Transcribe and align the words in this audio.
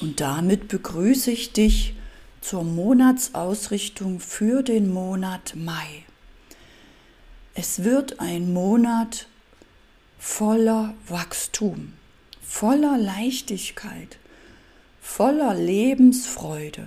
Und 0.00 0.20
damit 0.20 0.68
begrüße 0.68 1.30
ich 1.30 1.52
dich 1.52 1.94
zur 2.40 2.62
Monatsausrichtung 2.62 4.20
für 4.20 4.62
den 4.62 4.92
Monat 4.92 5.54
Mai. 5.56 6.04
Es 7.54 7.82
wird 7.82 8.20
ein 8.20 8.52
Monat 8.52 9.26
voller 10.18 10.94
Wachstum, 11.08 11.94
voller 12.40 12.96
Leichtigkeit, 12.96 14.18
voller 15.00 15.54
Lebensfreude, 15.54 16.86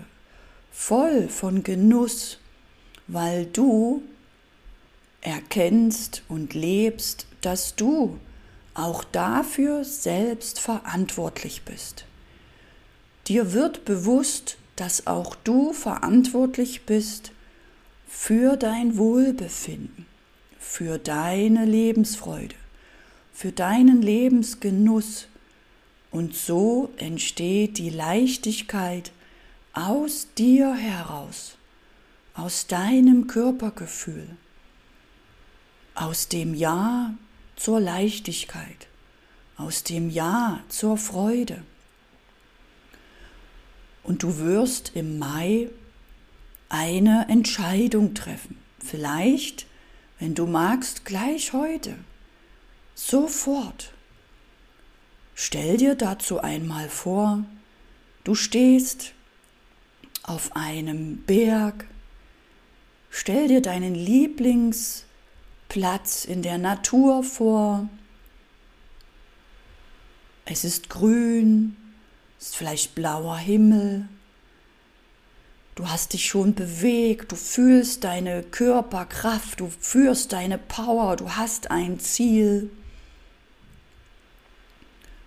voll 0.71 1.27
von 1.27 1.63
Genuss, 1.63 2.37
weil 3.07 3.45
du 3.45 4.01
erkennst 5.19 6.23
und 6.29 6.53
lebst, 6.53 7.27
dass 7.41 7.75
du 7.75 8.17
auch 8.73 9.03
dafür 9.03 9.83
selbst 9.83 10.61
verantwortlich 10.61 11.63
bist. 11.63 12.05
Dir 13.27 13.53
wird 13.53 13.85
bewusst, 13.85 14.57
dass 14.75 15.05
auch 15.07 15.35
du 15.35 15.73
verantwortlich 15.73 16.85
bist 16.85 17.31
für 18.07 18.57
dein 18.57 18.97
Wohlbefinden, 18.97 20.05
für 20.59 20.97
deine 20.97 21.65
Lebensfreude, 21.65 22.55
für 23.33 23.51
deinen 23.51 24.01
Lebensgenuss. 24.01 25.27
Und 26.09 26.35
so 26.35 26.91
entsteht 26.97 27.77
die 27.77 27.89
Leichtigkeit 27.89 29.11
aus 29.73 30.27
dir 30.37 30.73
heraus, 30.73 31.55
aus 32.33 32.67
deinem 32.67 33.27
Körpergefühl, 33.27 34.27
aus 35.95 36.27
dem 36.27 36.53
Ja 36.53 37.13
zur 37.55 37.79
Leichtigkeit, 37.79 38.87
aus 39.57 39.83
dem 39.83 40.09
Ja 40.09 40.59
zur 40.67 40.97
Freude. 40.97 41.63
Und 44.03 44.23
du 44.23 44.37
wirst 44.37 44.91
im 44.95 45.19
Mai 45.19 45.69
eine 46.69 47.27
Entscheidung 47.29 48.13
treffen. 48.13 48.57
Vielleicht, 48.79 49.67
wenn 50.19 50.35
du 50.35 50.47
magst, 50.47 51.05
gleich 51.05 51.53
heute. 51.53 51.95
Sofort. 52.95 53.93
Stell 55.35 55.77
dir 55.77 55.95
dazu 55.95 56.39
einmal 56.39 56.89
vor, 56.89 57.45
du 58.23 58.35
stehst 58.35 59.13
auf 60.23 60.55
einem 60.55 61.17
Berg. 61.23 61.85
Stell 63.09 63.47
dir 63.47 63.61
deinen 63.61 63.95
Lieblingsplatz 63.95 66.25
in 66.25 66.43
der 66.43 66.57
Natur 66.57 67.23
vor. 67.23 67.89
Es 70.45 70.63
ist 70.63 70.89
grün, 70.89 71.75
ist 72.41 72.55
vielleicht 72.55 72.95
blauer 72.95 73.37
Himmel. 73.37 74.09
Du 75.75 75.87
hast 75.87 76.13
dich 76.13 76.25
schon 76.25 76.53
bewegt, 76.53 77.31
du 77.31 77.35
fühlst 77.35 78.03
deine 78.03 78.43
Körperkraft, 78.43 79.59
du 79.59 79.71
führst 79.79 80.33
deine 80.33 80.57
Power, 80.57 81.15
du 81.15 81.31
hast 81.31 81.71
ein 81.71 81.99
Ziel. 81.99 82.69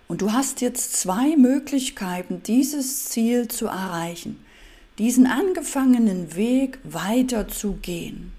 Und 0.07 0.21
du 0.21 0.33
hast 0.33 0.61
jetzt 0.61 0.97
zwei 0.97 1.35
Möglichkeiten, 1.35 2.43
dieses 2.43 3.05
Ziel 3.05 3.47
zu 3.47 3.67
erreichen, 3.67 4.45
diesen 4.99 5.25
angefangenen 5.25 6.35
Weg 6.35 6.79
weiterzugehen. 6.83 8.33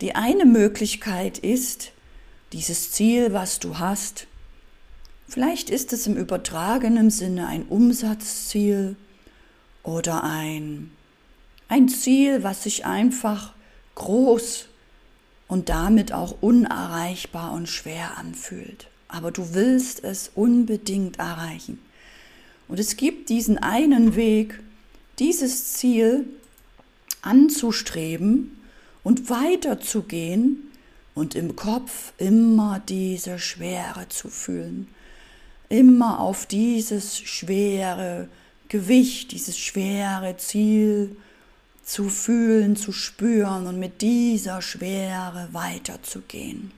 Die 0.00 0.14
eine 0.14 0.46
Möglichkeit 0.46 1.38
ist, 1.38 1.92
dieses 2.52 2.92
Ziel, 2.92 3.34
was 3.34 3.58
du 3.58 3.78
hast, 3.78 4.26
Vielleicht 5.30 5.70
ist 5.70 5.92
es 5.92 6.08
im 6.08 6.16
übertragenen 6.16 7.08
Sinne 7.08 7.46
ein 7.46 7.62
Umsatzziel 7.68 8.96
oder 9.84 10.24
ein, 10.24 10.90
ein 11.68 11.88
Ziel, 11.88 12.42
was 12.42 12.64
sich 12.64 12.84
einfach 12.84 13.54
groß 13.94 14.66
und 15.46 15.68
damit 15.68 16.12
auch 16.12 16.38
unerreichbar 16.40 17.52
und 17.52 17.68
schwer 17.68 18.18
anfühlt. 18.18 18.88
Aber 19.06 19.30
du 19.30 19.54
willst 19.54 20.02
es 20.02 20.32
unbedingt 20.34 21.20
erreichen. 21.20 21.78
Und 22.66 22.80
es 22.80 22.96
gibt 22.96 23.28
diesen 23.28 23.56
einen 23.56 24.16
Weg, 24.16 24.58
dieses 25.20 25.74
Ziel 25.74 26.26
anzustreben 27.22 28.60
und 29.04 29.30
weiterzugehen 29.30 30.72
und 31.14 31.36
im 31.36 31.54
Kopf 31.54 32.14
immer 32.18 32.82
diese 32.88 33.38
Schwere 33.38 34.08
zu 34.08 34.26
fühlen 34.26 34.88
immer 35.70 36.20
auf 36.20 36.44
dieses 36.44 37.18
schwere 37.18 38.28
Gewicht, 38.68 39.32
dieses 39.32 39.58
schwere 39.58 40.36
Ziel 40.36 41.16
zu 41.82 42.08
fühlen, 42.08 42.76
zu 42.76 42.92
spüren 42.92 43.66
und 43.66 43.78
mit 43.78 44.02
dieser 44.02 44.60
Schwere 44.60 45.48
weiterzugehen. 45.52 46.72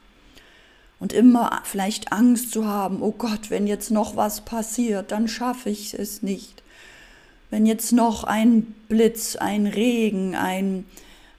Und 1.01 1.13
immer 1.13 1.63
vielleicht 1.65 2.13
Angst 2.13 2.53
zu 2.53 2.67
haben, 2.67 3.03
oh 3.03 3.13
Gott, 3.13 3.51
wenn 3.51 3.67
jetzt 3.67 3.91
noch 3.91 4.15
was 4.15 4.43
passiert, 4.43 5.11
dann 5.11 5.27
schaffe 5.27 5.69
ich 5.69 5.95
es 5.95 6.23
nicht. 6.23 6.63
Wenn 7.51 7.67
jetzt 7.67 7.93
noch 7.93 8.25
ein 8.25 8.75
Blitz, 8.89 9.37
ein 9.37 9.67
Regen, 9.67 10.35
ein 10.37 10.85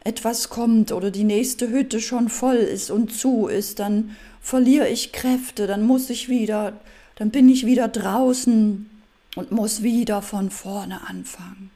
etwas 0.03 0.49
kommt 0.49 0.91
oder 0.91 1.11
die 1.11 1.23
nächste 1.23 1.69
Hütte 1.69 2.01
schon 2.01 2.29
voll 2.29 2.57
ist 2.57 2.91
und 2.91 3.13
zu 3.13 3.47
ist, 3.47 3.79
dann 3.79 4.15
verliere 4.41 4.89
ich 4.89 5.13
Kräfte, 5.13 5.65
dann 5.65 5.83
muss 5.83 6.09
ich 6.09 6.27
wieder 6.27 6.73
dann 7.15 7.29
bin 7.29 7.49
ich 7.49 7.65
wieder 7.65 7.87
draußen 7.87 8.89
und 9.35 9.51
muss 9.51 9.83
wieder 9.83 10.21
von 10.21 10.49
vorne 10.49 11.07
anfangen. 11.07 11.71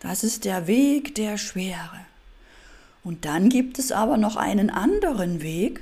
Das 0.00 0.24
ist 0.24 0.44
der 0.44 0.66
Weg 0.66 1.14
der 1.14 1.38
Schwere. 1.38 2.00
Und 3.02 3.24
dann 3.24 3.48
gibt 3.48 3.78
es 3.78 3.92
aber 3.92 4.16
noch 4.16 4.36
einen 4.36 4.70
anderen 4.70 5.42
Weg 5.42 5.80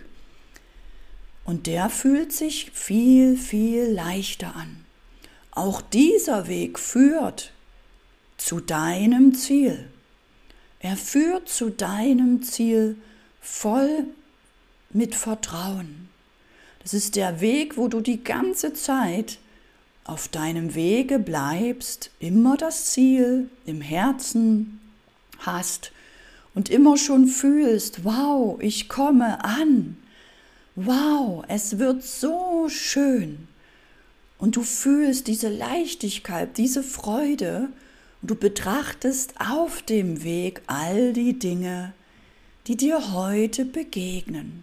und 1.45 1.67
der 1.67 1.91
fühlt 1.91 2.33
sich 2.33 2.71
viel, 2.73 3.37
viel 3.37 3.85
leichter 3.85 4.55
an. 4.57 4.85
Auch 5.51 5.81
dieser 5.81 6.49
Weg 6.49 6.79
führt 6.79 7.53
zu 8.37 8.61
deinem 8.61 9.35
Ziel. 9.35 9.89
Er 10.81 10.97
führt 10.97 11.49
zu 11.49 11.71
deinem 11.71 12.43
Ziel 12.43 12.97
voll 13.41 14.05
mit 14.91 15.15
Vertrauen. 15.15 16.09
Es 16.87 16.95
ist 16.95 17.17
der 17.17 17.41
Weg, 17.41 17.77
wo 17.77 17.89
du 17.89 18.01
die 18.01 18.23
ganze 18.23 18.73
Zeit 18.73 19.39
auf 20.05 20.29
deinem 20.29 20.77
Wege 20.77 21.19
bleibst, 21.19 22.13
immer 22.21 22.57
das 22.57 22.93
Ziel 22.93 23.51
im 23.65 23.81
Herzen 23.81 24.79
hast 25.41 25.91
und 26.55 26.69
immer 26.69 26.97
schon 26.97 27.27
fühlst, 27.27 28.05
wow, 28.05 28.57
ich 28.61 28.89
komme 28.89 29.45
an. 29.45 29.97
Wow, 30.77 31.45
es 31.49 31.81
wird 31.81 32.05
so 32.05 32.69
schön. 32.69 33.49
Und 34.39 34.55
du 34.55 34.63
fühlst 34.63 35.27
diese 35.27 35.49
Leichtigkeit, 35.49 36.57
diese 36.57 36.85
Freude 36.85 37.69
und 38.23 38.31
du 38.31 38.37
betrachtest 38.37 39.35
auf 39.41 39.83
dem 39.83 40.23
Weg 40.23 40.63
all 40.69 41.13
die 41.13 41.37
Dinge, 41.37 41.95
die 42.69 42.77
dir 42.77 43.13
heute 43.13 43.65
begegnen. 43.65 44.63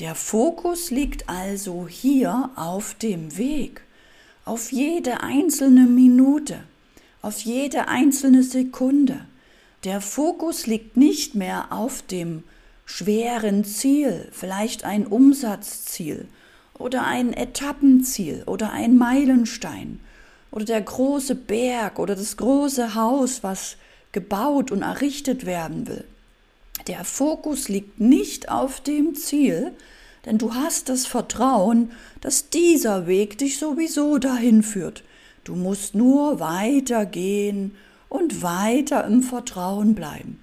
Der 0.00 0.16
Fokus 0.16 0.90
liegt 0.90 1.28
also 1.28 1.86
hier 1.86 2.50
auf 2.56 2.94
dem 2.94 3.38
Weg, 3.38 3.82
auf 4.44 4.72
jede 4.72 5.20
einzelne 5.20 5.86
Minute, 5.86 6.58
auf 7.22 7.42
jede 7.42 7.86
einzelne 7.86 8.42
Sekunde. 8.42 9.24
Der 9.84 10.00
Fokus 10.00 10.66
liegt 10.66 10.96
nicht 10.96 11.36
mehr 11.36 11.70
auf 11.70 12.02
dem 12.02 12.42
schweren 12.84 13.64
Ziel, 13.64 14.28
vielleicht 14.32 14.82
ein 14.82 15.06
Umsatzziel 15.06 16.26
oder 16.76 17.06
ein 17.06 17.32
Etappenziel 17.32 18.42
oder 18.46 18.72
ein 18.72 18.96
Meilenstein 18.96 20.00
oder 20.50 20.64
der 20.64 20.80
große 20.80 21.36
Berg 21.36 22.00
oder 22.00 22.16
das 22.16 22.36
große 22.36 22.96
Haus, 22.96 23.44
was 23.44 23.76
gebaut 24.10 24.72
und 24.72 24.82
errichtet 24.82 25.46
werden 25.46 25.86
will. 25.86 26.04
Der 26.86 27.04
Fokus 27.04 27.68
liegt 27.68 28.00
nicht 28.00 28.50
auf 28.50 28.80
dem 28.80 29.14
Ziel, 29.14 29.72
denn 30.26 30.38
du 30.38 30.54
hast 30.54 30.88
das 30.88 31.06
Vertrauen, 31.06 31.92
dass 32.20 32.50
dieser 32.50 33.06
Weg 33.06 33.38
dich 33.38 33.58
sowieso 33.58 34.18
dahin 34.18 34.62
führt. 34.62 35.02
Du 35.44 35.54
musst 35.54 35.94
nur 35.94 36.40
weitergehen 36.40 37.74
und 38.08 38.42
weiter 38.42 39.04
im 39.04 39.22
Vertrauen 39.22 39.94
bleiben. 39.94 40.40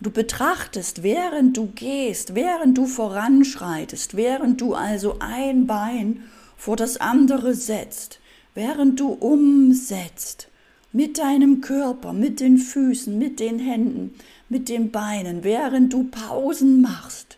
Du 0.00 0.10
betrachtest, 0.10 1.02
während 1.02 1.56
du 1.56 1.68
gehst, 1.74 2.34
während 2.34 2.76
du 2.76 2.86
voranschreitest, 2.86 4.16
während 4.16 4.60
du 4.60 4.74
also 4.74 5.16
ein 5.20 5.66
Bein 5.66 6.24
vor 6.56 6.76
das 6.76 6.98
andere 6.98 7.54
setzt, 7.54 8.20
während 8.54 9.00
du 9.00 9.08
umsetzt, 9.08 10.48
mit 10.96 11.18
deinem 11.18 11.60
Körper, 11.60 12.14
mit 12.14 12.40
den 12.40 12.56
Füßen, 12.56 13.18
mit 13.18 13.38
den 13.38 13.58
Händen, 13.58 14.14
mit 14.48 14.70
den 14.70 14.90
Beinen, 14.90 15.44
während 15.44 15.92
du 15.92 16.04
Pausen 16.04 16.80
machst. 16.80 17.36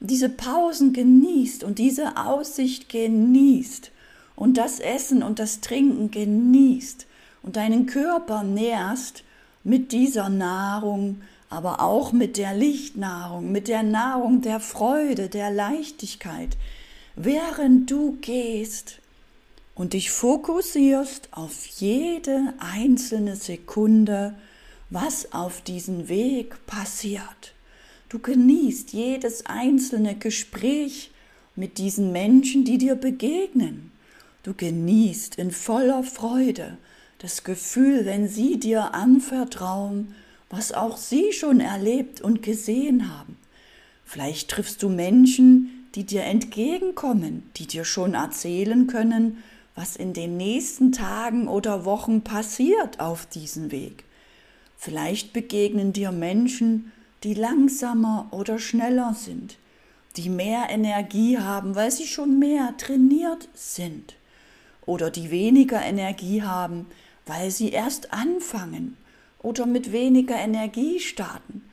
Und 0.00 0.10
diese 0.10 0.28
Pausen 0.28 0.92
genießt 0.92 1.64
und 1.64 1.78
diese 1.78 2.18
Aussicht 2.18 2.90
genießt 2.90 3.90
und 4.36 4.58
das 4.58 4.80
Essen 4.80 5.22
und 5.22 5.38
das 5.38 5.62
Trinken 5.62 6.10
genießt 6.10 7.06
und 7.42 7.56
deinen 7.56 7.86
Körper 7.86 8.42
nährst 8.42 9.24
mit 9.64 9.92
dieser 9.92 10.28
Nahrung, 10.28 11.22
aber 11.48 11.80
auch 11.80 12.12
mit 12.12 12.36
der 12.36 12.54
Lichtnahrung, 12.54 13.50
mit 13.50 13.66
der 13.66 13.82
Nahrung 13.82 14.42
der 14.42 14.60
Freude, 14.60 15.30
der 15.30 15.50
Leichtigkeit, 15.50 16.50
während 17.16 17.90
du 17.90 18.18
gehst 18.20 18.99
und 19.74 19.92
dich 19.92 20.10
fokussierst 20.10 21.28
auf 21.32 21.66
jede 21.66 22.54
einzelne 22.58 23.36
Sekunde, 23.36 24.34
was 24.90 25.32
auf 25.32 25.62
diesem 25.62 26.08
Weg 26.08 26.66
passiert. 26.66 27.54
Du 28.08 28.18
genießt 28.18 28.92
jedes 28.92 29.46
einzelne 29.46 30.16
Gespräch 30.16 31.10
mit 31.54 31.78
diesen 31.78 32.12
Menschen, 32.12 32.64
die 32.64 32.78
dir 32.78 32.96
begegnen. 32.96 33.92
Du 34.42 34.54
genießt 34.54 35.36
in 35.36 35.50
voller 35.50 36.02
Freude 36.02 36.76
das 37.18 37.44
Gefühl, 37.44 38.06
wenn 38.06 38.28
sie 38.28 38.58
dir 38.58 38.94
anvertrauen, 38.94 40.14
was 40.48 40.72
auch 40.72 40.96
sie 40.96 41.32
schon 41.32 41.60
erlebt 41.60 42.20
und 42.20 42.42
gesehen 42.42 43.14
haben. 43.14 43.36
Vielleicht 44.04 44.50
triffst 44.50 44.82
du 44.82 44.88
Menschen, 44.88 45.86
die 45.94 46.04
dir 46.04 46.24
entgegenkommen, 46.24 47.44
die 47.56 47.66
dir 47.66 47.84
schon 47.84 48.14
erzählen 48.14 48.86
können, 48.86 49.38
was 49.80 49.96
in 49.96 50.12
den 50.12 50.36
nächsten 50.36 50.92
Tagen 50.92 51.48
oder 51.48 51.86
Wochen 51.86 52.20
passiert 52.20 53.00
auf 53.00 53.24
diesem 53.24 53.70
Weg. 53.70 54.04
Vielleicht 54.76 55.32
begegnen 55.32 55.94
dir 55.94 56.12
Menschen, 56.12 56.92
die 57.24 57.32
langsamer 57.32 58.28
oder 58.30 58.58
schneller 58.58 59.14
sind, 59.14 59.56
die 60.18 60.28
mehr 60.28 60.66
Energie 60.68 61.38
haben, 61.38 61.76
weil 61.76 61.90
sie 61.90 62.06
schon 62.06 62.38
mehr 62.38 62.74
trainiert 62.76 63.48
sind, 63.54 64.16
oder 64.84 65.10
die 65.10 65.30
weniger 65.30 65.80
Energie 65.80 66.42
haben, 66.42 66.84
weil 67.24 67.50
sie 67.50 67.70
erst 67.70 68.12
anfangen 68.12 68.98
oder 69.42 69.64
mit 69.64 69.92
weniger 69.92 70.36
Energie 70.36 71.00
starten. 71.00 71.64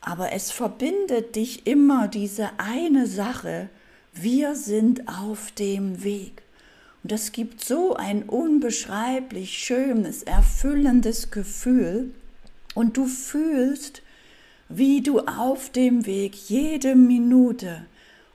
Aber 0.00 0.32
es 0.32 0.50
verbindet 0.50 1.36
dich 1.36 1.68
immer 1.68 2.08
diese 2.08 2.50
eine 2.58 3.06
Sache, 3.06 3.68
wir 4.12 4.56
sind 4.56 5.08
auf 5.08 5.52
dem 5.52 6.02
Weg. 6.02 6.43
Und 7.04 7.12
das 7.12 7.32
gibt 7.32 7.62
so 7.62 7.94
ein 7.94 8.22
unbeschreiblich 8.22 9.58
schönes, 9.58 10.22
erfüllendes 10.22 11.30
Gefühl, 11.30 12.14
und 12.74 12.96
du 12.96 13.04
fühlst, 13.04 14.00
wie 14.70 15.02
du 15.02 15.20
auf 15.20 15.70
dem 15.70 16.06
Weg 16.06 16.34
jede 16.48 16.96
Minute, 16.96 17.84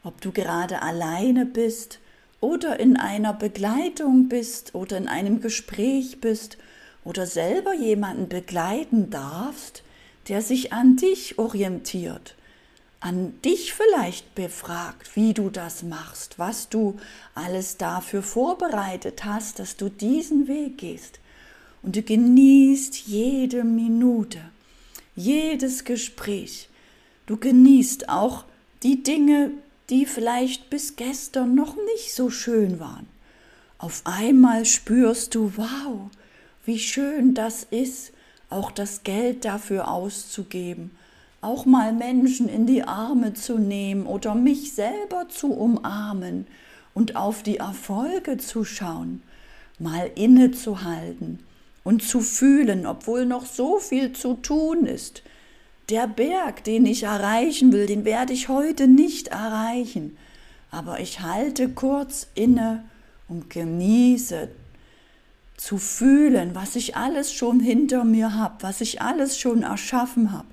ob 0.03 0.21
du 0.21 0.31
gerade 0.31 0.83
alleine 0.83 1.47
bist 1.47 1.99
oder 2.41 2.79
in 2.79 2.95
einer 2.95 3.33
Begleitung 3.33 4.29
bist 4.29 4.75
oder 4.75 4.97
in 4.97 5.07
einem 5.07 5.41
Gespräch 5.41 6.21
bist 6.21 6.59
oder 7.03 7.25
selber 7.25 7.73
jemanden 7.73 8.29
begleiten 8.29 9.09
darfst, 9.09 9.81
der 10.27 10.43
sich 10.43 10.71
an 10.71 10.95
dich 10.95 11.39
orientiert, 11.39 12.35
an 13.01 13.39
dich 13.41 13.73
vielleicht 13.73 14.35
befragt, 14.35 15.15
wie 15.15 15.33
du 15.33 15.49
das 15.49 15.83
machst, 15.83 16.37
was 16.37 16.69
du 16.69 16.99
alles 17.33 17.77
dafür 17.77 18.21
vorbereitet 18.21 19.23
hast, 19.23 19.59
dass 19.59 19.77
du 19.77 19.89
diesen 19.89 20.47
Weg 20.47 20.79
gehst 20.79 21.19
und 21.81 21.95
du 21.95 22.01
genießt 22.01 22.95
jede 23.07 23.63
Minute, 23.63 24.39
jedes 25.15 25.85
Gespräch. 25.85 26.69
Du 27.25 27.37
genießt 27.37 28.09
auch 28.09 28.43
die 28.83 29.03
Dinge, 29.03 29.51
die 29.89 30.05
vielleicht 30.05 30.69
bis 30.69 30.95
gestern 30.95 31.55
noch 31.55 31.75
nicht 31.93 32.13
so 32.13 32.29
schön 32.29 32.79
waren. 32.79 33.07
Auf 33.77 34.01
einmal 34.03 34.65
spürst 34.65 35.35
du, 35.35 35.53
wow, 35.55 36.09
wie 36.65 36.79
schön 36.79 37.33
das 37.33 37.63
ist, 37.63 38.11
auch 38.49 38.71
das 38.71 39.03
Geld 39.03 39.45
dafür 39.45 39.87
auszugeben, 39.87 40.91
auch 41.41 41.65
mal 41.65 41.93
Menschen 41.93 42.49
in 42.49 42.65
die 42.65 42.83
Arme 42.83 43.33
zu 43.33 43.57
nehmen 43.57 44.05
oder 44.05 44.35
mich 44.35 44.73
selber 44.73 45.29
zu 45.29 45.53
umarmen 45.53 46.47
und 46.93 47.15
auf 47.15 47.43
die 47.43 47.57
Erfolge 47.57 48.37
zu 48.37 48.65
schauen, 48.65 49.23
mal 49.79 50.11
innezuhalten 50.15 51.39
und 51.83 52.03
zu 52.03 52.19
fühlen, 52.19 52.85
obwohl 52.85 53.25
noch 53.25 53.45
so 53.45 53.79
viel 53.79 54.13
zu 54.13 54.33
tun 54.35 54.85
ist. 54.85 55.23
Der 55.89 56.07
Berg, 56.07 56.63
den 56.65 56.85
ich 56.85 57.03
erreichen 57.03 57.71
will, 57.71 57.85
den 57.85 58.05
werde 58.05 58.33
ich 58.33 58.49
heute 58.49 58.87
nicht 58.87 59.29
erreichen, 59.29 60.17
aber 60.71 60.99
ich 60.99 61.21
halte 61.21 61.69
kurz 61.69 62.27
inne 62.35 62.83
und 63.27 63.49
genieße 63.49 64.49
zu 65.57 65.77
fühlen, 65.77 66.51
was 66.53 66.75
ich 66.75 66.95
alles 66.95 67.33
schon 67.33 67.59
hinter 67.59 68.03
mir 68.03 68.35
habe, 68.35 68.55
was 68.61 68.81
ich 68.81 69.01
alles 69.01 69.37
schon 69.39 69.63
erschaffen 69.63 70.31
habe. 70.31 70.47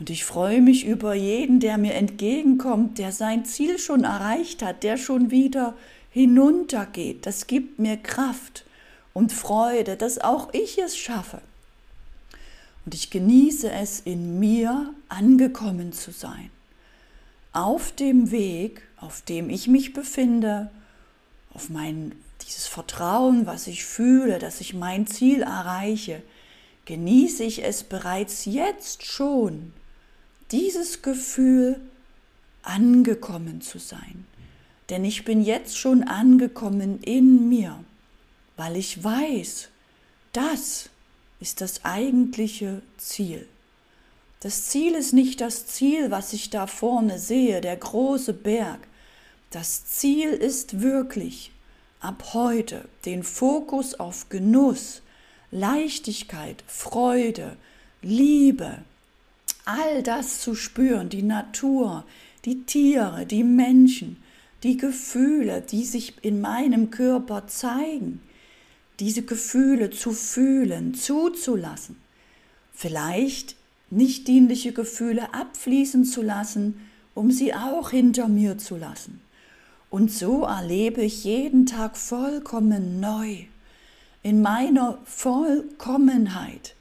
Und 0.00 0.08
ich 0.08 0.24
freue 0.24 0.62
mich 0.62 0.86
über 0.86 1.14
jeden, 1.14 1.60
der 1.60 1.76
mir 1.76 1.92
entgegenkommt, 1.92 2.96
der 2.96 3.12
sein 3.12 3.44
Ziel 3.44 3.78
schon 3.78 4.04
erreicht 4.04 4.62
hat, 4.62 4.82
der 4.82 4.96
schon 4.96 5.30
wieder 5.30 5.74
hinuntergeht. 6.10 7.26
Das 7.26 7.46
gibt 7.46 7.78
mir 7.78 7.98
Kraft 7.98 8.64
und 9.12 9.30
Freude, 9.30 9.96
dass 9.96 10.18
auch 10.18 10.54
ich 10.54 10.78
es 10.78 10.96
schaffe. 10.96 11.42
Und 12.86 12.94
ich 12.94 13.10
genieße 13.10 13.70
es 13.70 14.00
in 14.00 14.40
mir 14.40 14.94
angekommen 15.10 15.92
zu 15.92 16.12
sein. 16.12 16.50
Auf 17.52 17.92
dem 17.92 18.30
Weg, 18.30 18.80
auf 18.96 19.20
dem 19.20 19.50
ich 19.50 19.68
mich 19.68 19.92
befinde, 19.92 20.70
auf 21.52 21.68
mein 21.68 22.12
dieses 22.46 22.66
Vertrauen, 22.66 23.44
was 23.44 23.66
ich 23.66 23.84
fühle, 23.84 24.38
dass 24.38 24.62
ich 24.62 24.72
mein 24.72 25.06
Ziel 25.06 25.42
erreiche, 25.42 26.22
genieße 26.86 27.44
ich 27.44 27.62
es 27.62 27.82
bereits 27.82 28.46
jetzt 28.46 29.04
schon, 29.04 29.74
dieses 30.52 31.02
Gefühl 31.02 31.80
angekommen 32.62 33.60
zu 33.60 33.78
sein. 33.78 34.26
Denn 34.90 35.04
ich 35.04 35.24
bin 35.24 35.42
jetzt 35.42 35.78
schon 35.78 36.02
angekommen 36.02 37.00
in 37.02 37.48
mir 37.48 37.78
weil 38.60 38.76
ich 38.76 39.02
weiß, 39.02 39.70
das 40.34 40.90
ist 41.40 41.62
das 41.62 41.82
eigentliche 41.82 42.82
Ziel. 42.98 43.48
Das 44.40 44.66
Ziel 44.66 44.92
ist 44.92 45.14
nicht 45.14 45.40
das 45.40 45.66
Ziel, 45.66 46.10
was 46.10 46.34
ich 46.34 46.50
da 46.50 46.66
vorne 46.66 47.18
sehe, 47.18 47.62
der 47.62 47.78
große 47.78 48.34
Berg. 48.34 48.80
Das 49.48 49.86
Ziel 49.86 50.28
ist 50.28 50.82
wirklich, 50.82 51.52
ab 52.00 52.34
heute 52.34 52.86
den 53.06 53.22
Fokus 53.22 53.94
auf 53.94 54.28
Genuss, 54.28 55.00
Leichtigkeit, 55.50 56.62
Freude, 56.66 57.56
Liebe, 58.02 58.82
all 59.70 60.02
das 60.02 60.40
zu 60.40 60.54
spüren, 60.54 61.08
die 61.08 61.22
Natur, 61.22 62.04
die 62.44 62.64
Tiere, 62.64 63.26
die 63.26 63.44
Menschen, 63.44 64.16
die 64.62 64.76
Gefühle, 64.76 65.62
die 65.62 65.84
sich 65.84 66.14
in 66.22 66.40
meinem 66.40 66.90
Körper 66.90 67.46
zeigen, 67.46 68.20
diese 68.98 69.22
Gefühle 69.22 69.90
zu 69.90 70.12
fühlen, 70.12 70.94
zuzulassen, 70.94 71.96
vielleicht 72.72 73.56
nicht 73.90 74.28
dienliche 74.28 74.72
Gefühle 74.72 75.34
abfließen 75.34 76.04
zu 76.04 76.22
lassen, 76.22 76.80
um 77.14 77.30
sie 77.30 77.54
auch 77.54 77.90
hinter 77.90 78.28
mir 78.28 78.58
zu 78.58 78.76
lassen. 78.76 79.20
Und 79.88 80.12
so 80.12 80.44
erlebe 80.44 81.02
ich 81.02 81.24
jeden 81.24 81.66
Tag 81.66 81.96
vollkommen 81.96 83.00
neu, 83.00 83.44
in 84.22 84.42
meiner 84.42 84.98
Vollkommenheit, 85.04 86.76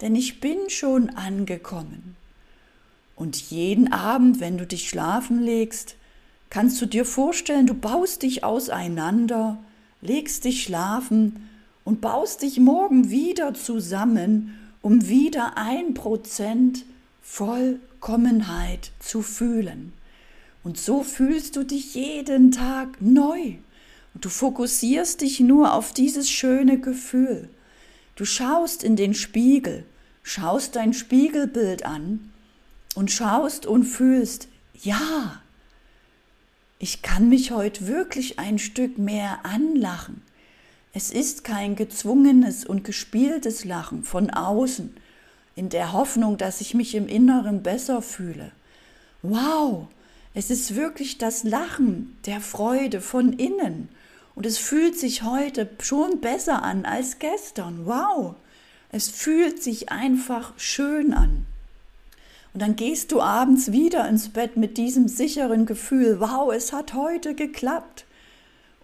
denn 0.00 0.14
ich 0.14 0.40
bin 0.40 0.58
schon 0.68 1.10
angekommen. 1.10 2.16
Und 3.20 3.36
jeden 3.50 3.92
Abend, 3.92 4.40
wenn 4.40 4.56
du 4.56 4.66
dich 4.66 4.88
schlafen 4.88 5.42
legst, 5.42 5.94
kannst 6.48 6.80
du 6.80 6.86
dir 6.86 7.04
vorstellen, 7.04 7.66
du 7.66 7.74
baust 7.74 8.22
dich 8.22 8.44
auseinander, 8.44 9.58
legst 10.00 10.46
dich 10.46 10.62
schlafen 10.62 11.46
und 11.84 12.00
baust 12.00 12.40
dich 12.40 12.58
morgen 12.58 13.10
wieder 13.10 13.52
zusammen, 13.52 14.58
um 14.80 15.06
wieder 15.06 15.58
ein 15.58 15.92
Prozent 15.92 16.86
Vollkommenheit 17.20 18.90
zu 19.00 19.20
fühlen. 19.20 19.92
Und 20.64 20.78
so 20.78 21.02
fühlst 21.02 21.56
du 21.56 21.62
dich 21.62 21.94
jeden 21.94 22.52
Tag 22.52 23.02
neu. 23.02 23.56
Und 24.14 24.24
du 24.24 24.30
fokussierst 24.30 25.20
dich 25.20 25.40
nur 25.40 25.74
auf 25.74 25.92
dieses 25.92 26.30
schöne 26.30 26.80
Gefühl. 26.80 27.50
Du 28.16 28.24
schaust 28.24 28.82
in 28.82 28.96
den 28.96 29.12
Spiegel, 29.12 29.84
schaust 30.22 30.74
dein 30.74 30.94
Spiegelbild 30.94 31.84
an 31.84 32.30
und 32.94 33.10
schaust 33.10 33.66
und 33.66 33.84
fühlst, 33.84 34.48
ja, 34.74 35.40
ich 36.78 37.02
kann 37.02 37.28
mich 37.28 37.50
heute 37.50 37.86
wirklich 37.86 38.38
ein 38.38 38.58
Stück 38.58 38.98
mehr 38.98 39.44
anlachen. 39.44 40.22
Es 40.92 41.10
ist 41.10 41.44
kein 41.44 41.76
gezwungenes 41.76 42.64
und 42.64 42.84
gespieltes 42.84 43.64
Lachen 43.64 44.02
von 44.02 44.30
außen, 44.30 44.96
in 45.56 45.68
der 45.68 45.92
Hoffnung, 45.92 46.38
dass 46.38 46.60
ich 46.60 46.74
mich 46.74 46.94
im 46.94 47.06
Inneren 47.06 47.62
besser 47.62 48.02
fühle. 48.02 48.50
Wow, 49.22 49.88
es 50.32 50.50
ist 50.50 50.74
wirklich 50.74 51.18
das 51.18 51.44
Lachen 51.44 52.16
der 52.26 52.40
Freude 52.40 53.00
von 53.00 53.32
innen 53.32 53.88
Und 54.34 54.46
es 54.46 54.58
fühlt 54.58 54.98
sich 54.98 55.22
heute 55.22 55.68
schon 55.80 56.20
besser 56.20 56.62
an 56.62 56.84
als 56.86 57.18
gestern. 57.18 57.84
Wow! 57.84 58.36
Es 58.92 59.08
fühlt 59.08 59.62
sich 59.62 59.90
einfach 59.90 60.52
schön 60.56 61.12
an. 61.12 61.46
Und 62.52 62.62
dann 62.62 62.76
gehst 62.76 63.12
du 63.12 63.20
abends 63.20 63.70
wieder 63.72 64.08
ins 64.08 64.28
Bett 64.28 64.56
mit 64.56 64.76
diesem 64.76 65.08
sicheren 65.08 65.66
Gefühl, 65.66 66.20
wow, 66.20 66.52
es 66.52 66.72
hat 66.72 66.94
heute 66.94 67.34
geklappt. 67.34 68.06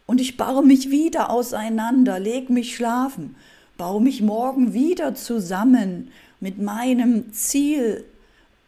Und 0.06 0.20
ich 0.20 0.36
baue 0.36 0.64
mich 0.64 0.90
wieder 0.90 1.30
auseinander, 1.30 2.20
leg 2.20 2.48
mich 2.48 2.76
schlafen, 2.76 3.34
baue 3.76 4.00
mich 4.00 4.22
morgen 4.22 4.72
wieder 4.72 5.14
zusammen 5.14 6.12
mit 6.38 6.58
meinem 6.58 7.32
Ziel 7.32 8.04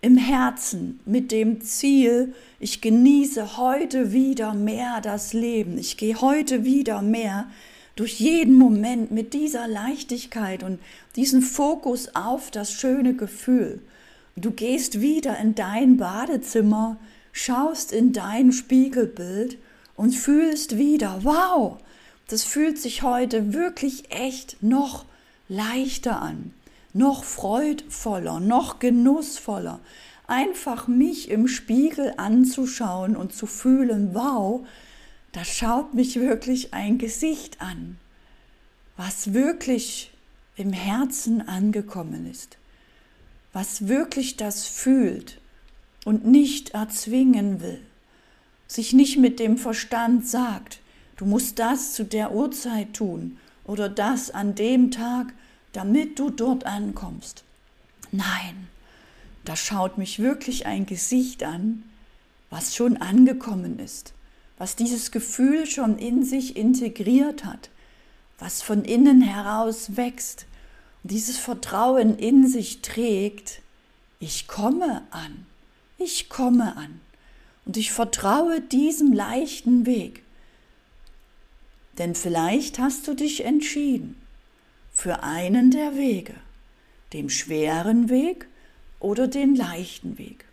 im 0.00 0.16
Herzen, 0.16 1.00
mit 1.06 1.32
dem 1.32 1.60
Ziel, 1.60 2.34
ich 2.60 2.80
genieße 2.80 3.56
heute 3.56 4.12
wieder 4.12 4.54
mehr 4.54 5.00
das 5.00 5.32
Leben, 5.32 5.76
ich 5.78 5.96
gehe 5.96 6.20
heute 6.20 6.64
wieder 6.64 7.02
mehr 7.02 7.46
durch 7.96 8.20
jeden 8.20 8.54
Moment 8.54 9.10
mit 9.10 9.34
dieser 9.34 9.66
Leichtigkeit 9.66 10.62
und 10.62 10.78
diesen 11.16 11.42
Fokus 11.42 12.14
auf 12.14 12.50
das 12.52 12.72
schöne 12.72 13.14
Gefühl. 13.14 13.80
Du 14.40 14.50
gehst 14.50 15.00
wieder 15.00 15.38
in 15.38 15.54
dein 15.54 15.96
Badezimmer, 15.96 16.96
schaust 17.32 17.92
in 17.92 18.12
dein 18.12 18.52
Spiegelbild 18.52 19.58
und 19.96 20.12
fühlst 20.12 20.78
wieder, 20.78 21.20
wow, 21.24 21.78
das 22.28 22.44
fühlt 22.44 22.78
sich 22.78 23.02
heute 23.02 23.52
wirklich 23.52 24.10
echt 24.10 24.62
noch 24.62 25.04
leichter 25.48 26.20
an, 26.20 26.52
noch 26.92 27.24
freudvoller, 27.24 28.38
noch 28.38 28.78
genussvoller. 28.78 29.80
Einfach 30.26 30.86
mich 30.88 31.30
im 31.30 31.48
Spiegel 31.48 32.12
anzuschauen 32.18 33.16
und 33.16 33.32
zu 33.32 33.46
fühlen, 33.46 34.10
wow, 34.12 34.66
da 35.32 35.44
schaut 35.44 35.94
mich 35.94 36.20
wirklich 36.20 36.74
ein 36.74 36.98
Gesicht 36.98 37.60
an, 37.60 37.96
was 38.96 39.32
wirklich 39.32 40.10
im 40.56 40.72
Herzen 40.72 41.46
angekommen 41.46 42.30
ist, 42.30 42.58
was 43.58 43.88
wirklich 43.88 44.36
das 44.36 44.68
fühlt 44.68 45.40
und 46.04 46.24
nicht 46.24 46.74
erzwingen 46.74 47.60
will, 47.60 47.80
sich 48.68 48.92
nicht 48.92 49.18
mit 49.18 49.40
dem 49.40 49.58
Verstand 49.58 50.28
sagt, 50.28 50.78
du 51.16 51.24
musst 51.24 51.58
das 51.58 51.92
zu 51.92 52.04
der 52.04 52.32
Uhrzeit 52.32 52.94
tun 52.94 53.36
oder 53.64 53.88
das 53.88 54.30
an 54.30 54.54
dem 54.54 54.92
Tag, 54.92 55.32
damit 55.72 56.20
du 56.20 56.30
dort 56.30 56.66
ankommst. 56.66 57.42
Nein, 58.12 58.68
da 59.44 59.56
schaut 59.56 59.98
mich 59.98 60.20
wirklich 60.20 60.66
ein 60.66 60.86
Gesicht 60.86 61.42
an, 61.42 61.82
was 62.50 62.76
schon 62.76 62.98
angekommen 62.98 63.80
ist, 63.80 64.12
was 64.56 64.76
dieses 64.76 65.10
Gefühl 65.10 65.66
schon 65.66 65.98
in 65.98 66.22
sich 66.22 66.56
integriert 66.56 67.44
hat, 67.44 67.70
was 68.38 68.62
von 68.62 68.84
innen 68.84 69.20
heraus 69.20 69.96
wächst 69.96 70.46
dieses 71.02 71.38
Vertrauen 71.38 72.18
in 72.18 72.46
sich 72.46 72.82
trägt, 72.82 73.60
ich 74.20 74.48
komme 74.48 75.02
an, 75.10 75.46
ich 75.98 76.28
komme 76.28 76.76
an 76.76 77.00
und 77.64 77.76
ich 77.76 77.92
vertraue 77.92 78.60
diesem 78.60 79.12
leichten 79.12 79.86
Weg. 79.86 80.22
Denn 81.98 82.14
vielleicht 82.14 82.78
hast 82.78 83.06
du 83.08 83.14
dich 83.14 83.44
entschieden 83.44 84.16
für 84.92 85.22
einen 85.22 85.70
der 85.70 85.96
Wege, 85.96 86.34
den 87.12 87.30
schweren 87.30 88.08
Weg 88.08 88.46
oder 89.00 89.28
den 89.28 89.54
leichten 89.54 90.18
Weg. 90.18 90.44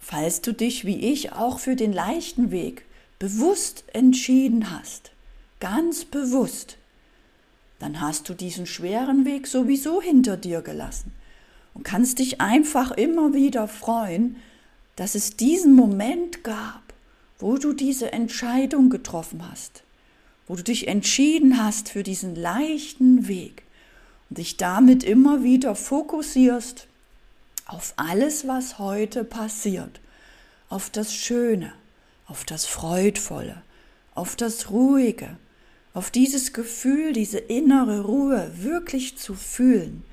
Falls 0.00 0.40
du 0.40 0.52
dich 0.52 0.84
wie 0.84 1.12
ich 1.12 1.32
auch 1.32 1.58
für 1.58 1.76
den 1.76 1.92
leichten 1.92 2.50
Weg 2.50 2.84
bewusst 3.18 3.84
entschieden 3.92 4.70
hast, 4.70 5.12
ganz 5.60 6.04
bewusst, 6.04 6.76
dann 7.78 8.00
hast 8.00 8.28
du 8.28 8.34
diesen 8.34 8.66
schweren 8.66 9.24
Weg 9.24 9.46
sowieso 9.46 10.00
hinter 10.00 10.36
dir 10.36 10.62
gelassen 10.62 11.12
und 11.74 11.82
kannst 11.82 12.18
dich 12.18 12.40
einfach 12.40 12.92
immer 12.92 13.34
wieder 13.34 13.68
freuen, 13.68 14.36
dass 14.96 15.14
es 15.14 15.36
diesen 15.36 15.74
Moment 15.74 16.44
gab, 16.44 16.82
wo 17.38 17.56
du 17.56 17.72
diese 17.72 18.12
Entscheidung 18.12 18.90
getroffen 18.90 19.42
hast, 19.50 19.82
wo 20.46 20.54
du 20.54 20.62
dich 20.62 20.88
entschieden 20.88 21.62
hast 21.62 21.88
für 21.88 22.02
diesen 22.02 22.36
leichten 22.36 23.26
Weg 23.28 23.64
und 24.30 24.38
dich 24.38 24.56
damit 24.56 25.02
immer 25.02 25.42
wieder 25.42 25.74
fokussierst 25.74 26.86
auf 27.66 27.94
alles, 27.96 28.46
was 28.46 28.78
heute 28.78 29.24
passiert, 29.24 30.00
auf 30.68 30.90
das 30.90 31.12
Schöne, 31.14 31.72
auf 32.26 32.44
das 32.44 32.66
Freudvolle, 32.66 33.62
auf 34.14 34.36
das 34.36 34.70
Ruhige, 34.70 35.36
auf 35.94 36.10
dieses 36.10 36.52
Gefühl, 36.52 37.12
diese 37.12 37.38
innere 37.38 38.02
Ruhe 38.02 38.52
wirklich 38.58 39.16
zu 39.16 39.34
fühlen, 39.34 40.04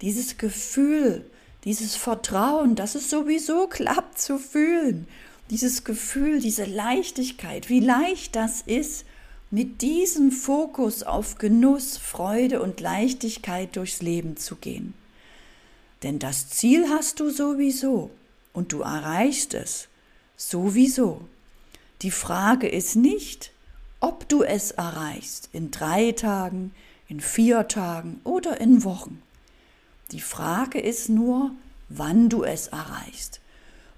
dieses 0.00 0.38
Gefühl, 0.38 1.24
dieses 1.64 1.96
Vertrauen, 1.96 2.76
dass 2.76 2.94
es 2.94 3.10
sowieso 3.10 3.66
klappt 3.66 4.18
zu 4.18 4.38
fühlen, 4.38 5.06
dieses 5.50 5.84
Gefühl, 5.84 6.40
diese 6.40 6.64
Leichtigkeit, 6.64 7.68
wie 7.68 7.80
leicht 7.80 8.36
das 8.36 8.62
ist, 8.62 9.04
mit 9.50 9.82
diesem 9.82 10.30
Fokus 10.32 11.02
auf 11.02 11.38
Genuss, 11.38 11.96
Freude 11.96 12.62
und 12.62 12.80
Leichtigkeit 12.80 13.76
durchs 13.76 14.02
Leben 14.02 14.36
zu 14.36 14.56
gehen. 14.56 14.94
Denn 16.02 16.18
das 16.18 16.48
Ziel 16.48 16.88
hast 16.88 17.20
du 17.20 17.30
sowieso 17.30 18.10
und 18.52 18.72
du 18.72 18.82
erreichst 18.82 19.54
es 19.54 19.88
sowieso. 20.36 21.22
Die 22.02 22.10
Frage 22.10 22.68
ist 22.68 22.96
nicht, 22.96 23.53
ob 24.04 24.28
du 24.28 24.42
es 24.42 24.70
erreichst 24.70 25.48
in 25.54 25.70
drei 25.70 26.12
Tagen, 26.12 26.74
in 27.08 27.20
vier 27.20 27.68
Tagen 27.68 28.20
oder 28.22 28.60
in 28.60 28.84
Wochen. 28.84 29.22
Die 30.10 30.20
Frage 30.20 30.78
ist 30.78 31.08
nur, 31.08 31.52
wann 31.88 32.28
du 32.28 32.44
es 32.44 32.66
erreichst. 32.66 33.40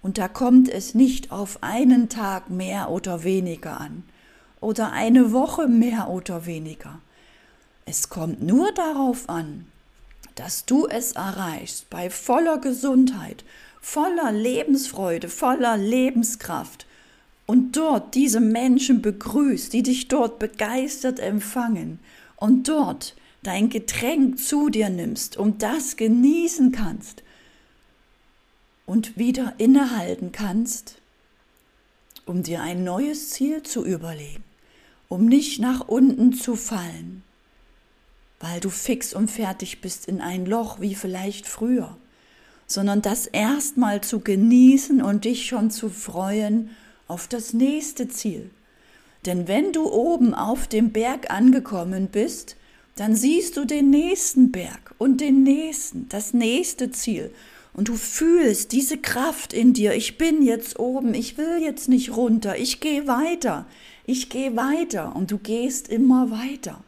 Und 0.03 0.17
da 0.17 0.29
kommt 0.29 0.69
es 0.69 0.95
nicht 0.95 1.33
auf 1.33 1.61
einen 1.61 2.09
Tag 2.09 2.51
mehr 2.51 2.91
oder 2.91 3.25
weniger 3.25 3.81
an 3.81 4.05
oder 4.61 4.93
eine 4.93 5.33
Woche 5.33 5.67
mehr 5.67 6.09
oder 6.09 6.47
weniger. 6.47 7.01
Es 7.85 8.09
kommt 8.09 8.41
nur 8.41 8.71
darauf 8.75 9.29
an, 9.29 9.67
dass 10.37 10.67
du 10.67 10.87
es 10.87 11.13
erreichst 11.13 11.91
bei 11.91 12.11
voller 12.11 12.59
Gesundheit, 12.59 13.45
voller 13.81 14.31
Lebensfreude, 14.31 15.29
voller 15.29 15.77
Lebenskraft 15.77 16.87
und 17.47 17.77
dort 17.77 18.15
diese 18.15 18.41
Menschen 18.41 19.01
begrüßt, 19.03 19.73
die 19.73 19.83
dich 19.83 20.09
dort 20.09 20.39
begeistert 20.39 21.21
empfangen 21.21 22.01
und 22.37 22.69
dort 22.69 23.15
dein 23.43 23.71
Getränk 23.71 24.39
zu 24.39 24.69
dir 24.69 24.89
nimmst 24.89 25.37
und 25.37 25.63
das 25.63 25.97
genießen 25.97 26.73
kannst 26.73 27.23
und 28.85 29.17
wieder 29.17 29.55
innehalten 29.59 30.33
kannst, 30.33 30.97
um 32.25 32.43
dir 32.43 32.61
ein 32.63 32.83
neues 32.83 33.31
Ziel 33.31 33.63
zu 33.63 33.85
überlegen, 33.85 34.43
um 35.09 35.27
nicht 35.27 35.61
nach 35.61 35.87
unten 35.87 36.33
zu 36.33 36.57
fallen, 36.57 37.23
weil 38.41 38.59
du 38.59 38.69
fix 38.69 39.15
und 39.15 39.31
fertig 39.31 39.81
bist 39.81 40.09
in 40.09 40.21
ein 40.21 40.45
Loch 40.45 40.81
wie 40.81 40.97
vielleicht 40.97 41.47
früher, 41.47 41.97
sondern 42.67 43.01
das 43.01 43.29
erstmal 43.29 44.01
zu 44.01 44.19
genießen 44.19 45.01
und 45.01 45.25
dich 45.25 45.47
schon 45.47 45.71
zu 45.71 45.89
freuen 45.89 46.71
auf 47.09 47.29
das 47.29 47.53
nächste 47.53 48.09
Ziel. 48.09 48.51
Denn 49.25 49.49
wenn 49.49 49.73
du 49.73 49.91
oben 49.91 50.35
auf 50.35 50.69
dem 50.69 50.91
Berg 50.91 51.31
angekommen 51.31 52.09
bist, 52.09 52.57
dann 52.95 53.15
siehst 53.15 53.57
du 53.57 53.65
den 53.65 53.91
nächsten 53.91 54.53
Berg 54.53 54.95
und 54.99 55.21
den 55.21 55.43
nächsten, 55.43 56.09
das 56.09 56.33
nächste 56.33 56.91
Ziel. 56.91 57.31
Und 57.75 57.89
du 57.89 57.97
fühlst 57.97 58.73
diese 58.73 58.97
Kraft 58.97 59.53
in 59.53 59.75
dir. 59.75 59.95
Ich 59.95 60.17
bin 60.17 60.43
jetzt 60.43 60.79
oben, 60.79 61.13
ich 61.13 61.37
will 61.37 61.59
jetzt 61.61 61.89
nicht 61.89 62.17
runter, 62.17 62.57
ich 62.57 62.81
gehe 62.81 63.07
weiter, 63.07 63.67
ich 64.07 64.31
gehe 64.31 64.57
weiter 64.57 65.15
und 65.15 65.31
du 65.31 65.39
gehst 65.39 65.89
immer 65.89 66.31
weiter. 66.31 66.83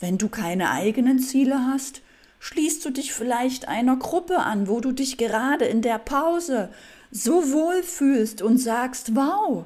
Wenn 0.00 0.16
du 0.16 0.28
keine 0.28 0.70
eigenen 0.70 1.18
Ziele 1.18 1.66
hast, 1.66 2.00
schließt 2.40 2.84
du 2.84 2.90
dich 2.90 3.12
vielleicht 3.12 3.68
einer 3.68 3.96
Gruppe 3.96 4.38
an, 4.38 4.68
wo 4.68 4.80
du 4.80 4.92
dich 4.92 5.18
gerade 5.18 5.66
in 5.66 5.82
der 5.82 5.98
Pause 5.98 6.70
so 7.10 7.52
wohl 7.52 7.82
fühlst 7.82 8.42
und 8.42 8.58
sagst, 8.58 9.14
wow, 9.14 9.64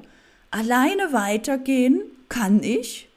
alleine 0.51 1.13
weitergehen 1.13 2.01
kann 2.29 2.63
ich, 2.63 3.09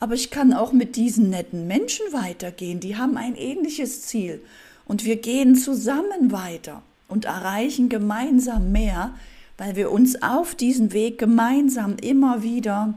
aber 0.00 0.14
ich 0.14 0.30
kann 0.30 0.52
auch 0.52 0.72
mit 0.72 0.96
diesen 0.96 1.30
netten 1.30 1.66
Menschen 1.66 2.06
weitergehen, 2.12 2.80
die 2.80 2.96
haben 2.96 3.16
ein 3.16 3.34
ähnliches 3.36 4.02
Ziel. 4.02 4.40
Und 4.84 5.04
wir 5.04 5.16
gehen 5.16 5.54
zusammen 5.54 6.32
weiter 6.32 6.82
und 7.08 7.24
erreichen 7.24 7.88
gemeinsam 7.88 8.72
mehr, 8.72 9.14
weil 9.58 9.76
wir 9.76 9.90
uns 9.90 10.22
auf 10.22 10.54
diesen 10.54 10.92
Weg 10.92 11.18
gemeinsam 11.18 11.96
immer 12.00 12.42
wieder 12.42 12.94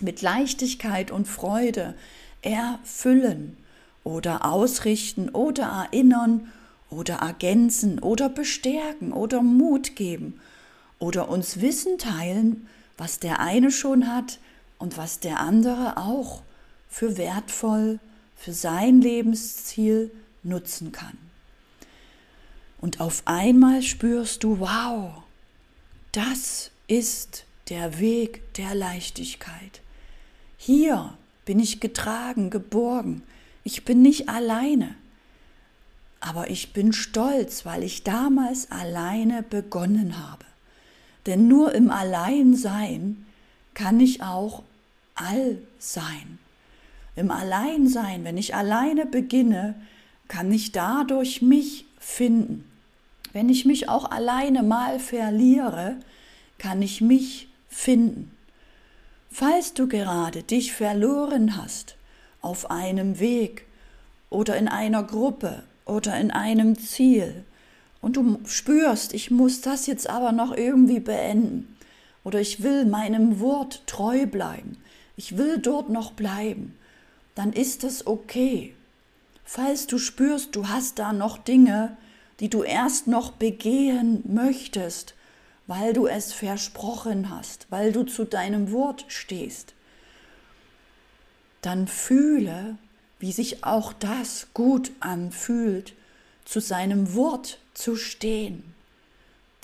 mit 0.00 0.22
Leichtigkeit 0.22 1.10
und 1.10 1.28
Freude 1.28 1.94
erfüllen 2.42 3.56
oder 4.04 4.46
ausrichten 4.46 5.28
oder 5.28 5.88
erinnern 5.92 6.50
oder 6.90 7.16
ergänzen 7.16 7.98
oder 7.98 8.28
bestärken 8.28 9.12
oder 9.12 9.42
Mut 9.42 9.96
geben 9.96 10.40
oder 10.98 11.28
uns 11.28 11.60
Wissen 11.60 11.98
teilen, 11.98 12.68
was 12.96 13.20
der 13.20 13.40
eine 13.40 13.70
schon 13.70 14.12
hat, 14.12 14.38
und 14.78 14.96
was 14.96 15.20
der 15.20 15.40
andere 15.40 15.96
auch 15.96 16.42
für 16.88 17.16
wertvoll 17.16 17.98
für 18.36 18.52
sein 18.52 19.00
Lebensziel 19.00 20.10
nutzen 20.42 20.92
kann. 20.92 21.18
Und 22.80 23.00
auf 23.00 23.22
einmal 23.24 23.82
spürst 23.82 24.44
du, 24.44 24.60
wow, 24.60 25.24
das 26.12 26.70
ist 26.86 27.44
der 27.68 27.98
Weg 27.98 28.54
der 28.54 28.74
Leichtigkeit. 28.74 29.80
Hier 30.56 31.12
bin 31.44 31.58
ich 31.58 31.80
getragen, 31.80 32.50
geborgen. 32.50 33.22
Ich 33.64 33.84
bin 33.84 34.00
nicht 34.00 34.28
alleine. 34.28 34.94
Aber 36.20 36.50
ich 36.50 36.72
bin 36.72 36.92
stolz, 36.92 37.64
weil 37.64 37.82
ich 37.82 38.02
damals 38.02 38.70
alleine 38.70 39.42
begonnen 39.42 40.18
habe. 40.18 40.44
Denn 41.26 41.48
nur 41.48 41.74
im 41.74 41.90
Alleinsein 41.90 43.26
kann 43.74 44.00
ich 44.00 44.22
auch 44.22 44.62
all 45.14 45.58
sein. 45.78 46.38
Im 47.16 47.30
Alleinsein, 47.30 48.24
wenn 48.24 48.36
ich 48.36 48.54
alleine 48.54 49.06
beginne, 49.06 49.74
kann 50.28 50.52
ich 50.52 50.72
dadurch 50.72 51.42
mich 51.42 51.84
finden. 51.98 52.64
Wenn 53.32 53.48
ich 53.48 53.64
mich 53.64 53.88
auch 53.88 54.10
alleine 54.10 54.62
mal 54.62 54.98
verliere, 54.98 55.96
kann 56.58 56.82
ich 56.82 57.00
mich 57.00 57.48
finden. 57.68 58.30
Falls 59.30 59.74
du 59.74 59.86
gerade 59.86 60.42
dich 60.42 60.72
verloren 60.72 61.56
hast 61.56 61.96
auf 62.40 62.70
einem 62.70 63.20
Weg 63.20 63.66
oder 64.30 64.56
in 64.56 64.68
einer 64.68 65.02
Gruppe 65.02 65.62
oder 65.88 66.18
in 66.18 66.30
einem 66.30 66.78
Ziel. 66.78 67.44
Und 68.00 68.16
du 68.16 68.38
spürst, 68.44 69.12
ich 69.12 69.30
muss 69.30 69.60
das 69.60 69.86
jetzt 69.86 70.08
aber 70.08 70.32
noch 70.32 70.56
irgendwie 70.56 71.00
beenden. 71.00 71.76
Oder 72.24 72.40
ich 72.40 72.62
will 72.62 72.84
meinem 72.84 73.40
Wort 73.40 73.82
treu 73.86 74.26
bleiben, 74.26 74.76
ich 75.16 75.36
will 75.36 75.58
dort 75.58 75.88
noch 75.88 76.12
bleiben, 76.12 76.76
dann 77.34 77.52
ist 77.52 77.84
es 77.84 78.06
okay. 78.06 78.74
Falls 79.44 79.86
du 79.86 79.98
spürst, 79.98 80.54
du 80.54 80.68
hast 80.68 80.98
da 80.98 81.12
noch 81.12 81.38
Dinge, 81.38 81.96
die 82.40 82.50
du 82.50 82.62
erst 82.62 83.06
noch 83.06 83.32
begehen 83.32 84.22
möchtest, 84.26 85.14
weil 85.66 85.92
du 85.92 86.06
es 86.06 86.32
versprochen 86.32 87.30
hast, 87.30 87.66
weil 87.70 87.92
du 87.92 88.02
zu 88.04 88.24
deinem 88.24 88.72
Wort 88.72 89.06
stehst, 89.08 89.74
dann 91.62 91.88
fühle, 91.88 92.76
wie 93.18 93.32
sich 93.32 93.64
auch 93.64 93.92
das 93.92 94.48
gut 94.54 94.92
anfühlt, 95.00 95.94
zu 96.44 96.60
seinem 96.60 97.14
Wort 97.14 97.58
zu 97.74 97.96
stehen, 97.96 98.74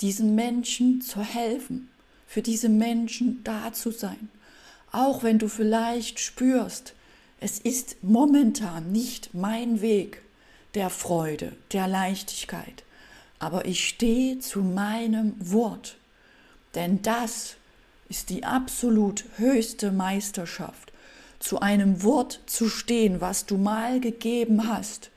diesen 0.00 0.34
Menschen 0.34 1.00
zu 1.00 1.20
helfen, 1.20 1.88
für 2.26 2.42
diese 2.42 2.68
Menschen 2.68 3.42
da 3.44 3.72
zu 3.72 3.90
sein. 3.90 4.28
Auch 4.92 5.22
wenn 5.22 5.38
du 5.38 5.48
vielleicht 5.48 6.20
spürst, 6.20 6.94
es 7.40 7.58
ist 7.58 7.96
momentan 8.02 8.92
nicht 8.92 9.34
mein 9.34 9.80
Weg, 9.80 10.22
der 10.74 10.90
Freude, 10.90 11.52
der 11.72 11.86
Leichtigkeit. 11.86 12.84
Aber 13.38 13.66
ich 13.66 13.86
stehe 13.86 14.38
zu 14.38 14.60
meinem 14.62 15.34
Wort, 15.38 15.96
denn 16.74 17.02
das 17.02 17.56
ist 18.08 18.30
die 18.30 18.44
absolut 18.44 19.24
höchste 19.36 19.92
Meisterschaft, 19.92 20.92
zu 21.44 21.60
einem 21.60 22.02
Wort 22.02 22.40
zu 22.46 22.70
stehen, 22.70 23.20
was 23.20 23.44
du 23.44 23.58
mal 23.58 24.00
gegeben 24.00 24.66
hast, 24.66 25.10